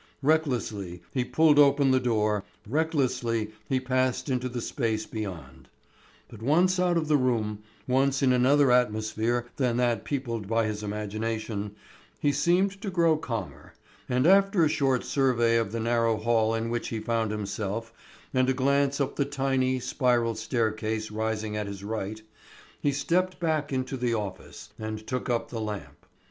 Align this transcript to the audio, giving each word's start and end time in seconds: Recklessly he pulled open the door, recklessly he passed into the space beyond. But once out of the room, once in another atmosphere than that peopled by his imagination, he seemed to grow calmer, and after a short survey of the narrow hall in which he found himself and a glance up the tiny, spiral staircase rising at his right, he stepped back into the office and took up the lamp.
Recklessly 0.23 1.03
he 1.13 1.23
pulled 1.23 1.59
open 1.59 1.91
the 1.91 1.99
door, 1.99 2.43
recklessly 2.67 3.51
he 3.69 3.79
passed 3.79 4.29
into 4.29 4.49
the 4.49 4.59
space 4.59 5.05
beyond. 5.05 5.69
But 6.27 6.41
once 6.41 6.79
out 6.79 6.97
of 6.97 7.07
the 7.07 7.17
room, 7.17 7.59
once 7.87 8.23
in 8.23 8.33
another 8.33 8.71
atmosphere 8.71 9.45
than 9.57 9.77
that 9.77 10.03
peopled 10.03 10.47
by 10.47 10.65
his 10.65 10.81
imagination, 10.81 11.75
he 12.19 12.31
seemed 12.31 12.81
to 12.81 12.89
grow 12.89 13.15
calmer, 13.15 13.75
and 14.09 14.25
after 14.25 14.65
a 14.65 14.69
short 14.69 15.03
survey 15.03 15.55
of 15.57 15.71
the 15.71 15.79
narrow 15.79 16.17
hall 16.17 16.55
in 16.55 16.71
which 16.71 16.87
he 16.87 16.99
found 16.99 17.29
himself 17.29 17.93
and 18.33 18.49
a 18.49 18.53
glance 18.53 18.99
up 18.99 19.17
the 19.17 19.23
tiny, 19.25 19.79
spiral 19.79 20.33
staircase 20.33 21.11
rising 21.11 21.55
at 21.55 21.67
his 21.67 21.83
right, 21.83 22.23
he 22.81 22.91
stepped 22.91 23.39
back 23.39 23.71
into 23.71 23.95
the 23.97 24.15
office 24.15 24.71
and 24.79 25.05
took 25.05 25.29
up 25.29 25.49
the 25.49 25.61
lamp. 25.61 26.07